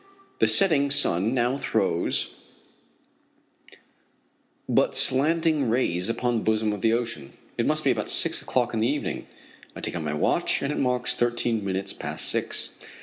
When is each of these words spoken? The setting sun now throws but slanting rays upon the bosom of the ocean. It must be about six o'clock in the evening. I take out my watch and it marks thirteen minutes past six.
The 0.39 0.47
setting 0.47 0.89
sun 0.89 1.31
now 1.35 1.59
throws 1.59 2.33
but 4.67 4.95
slanting 4.95 5.69
rays 5.69 6.09
upon 6.09 6.37
the 6.39 6.43
bosom 6.43 6.73
of 6.73 6.81
the 6.81 6.91
ocean. 6.91 7.33
It 7.55 7.67
must 7.67 7.83
be 7.83 7.91
about 7.91 8.09
six 8.09 8.41
o'clock 8.41 8.73
in 8.73 8.79
the 8.79 8.87
evening. 8.89 9.27
I 9.75 9.79
take 9.81 9.95
out 9.95 10.01
my 10.01 10.15
watch 10.15 10.63
and 10.63 10.73
it 10.73 10.79
marks 10.79 11.13
thirteen 11.13 11.63
minutes 11.63 11.93
past 11.93 12.29
six. 12.29 12.71